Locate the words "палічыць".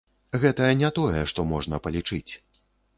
1.87-2.29